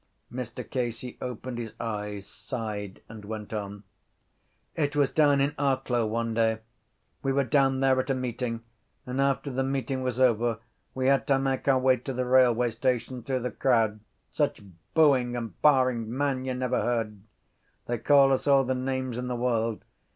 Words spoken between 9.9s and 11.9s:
was over we had to make our